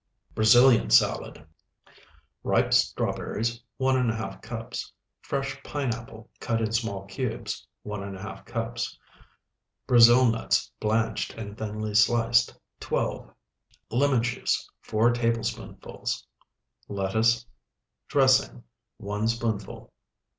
BRAZILIAN 0.33 0.89
SALAD 0.89 1.45
Ripe 2.43 2.73
strawberries, 2.73 3.61
1½ 3.79 4.41
cups. 4.41 4.91
Fresh 5.21 5.61
pineapple, 5.61 6.27
cut 6.39 6.59
in 6.59 6.71
small 6.71 7.05
cubes, 7.05 7.67
1½ 7.85 8.43
cups. 8.47 8.97
Brazil 9.85 10.25
nuts, 10.25 10.71
blanched 10.79 11.35
and 11.35 11.55
thinly 11.55 11.93
sliced, 11.93 12.57
12. 12.79 13.31
Lemon 13.91 14.23
juice, 14.23 14.67
4 14.81 15.11
tablespoonfuls. 15.11 16.25
Lettuce. 16.87 17.45
Dressing, 18.07 18.63
1 18.97 19.27
spoonful. 19.27 19.93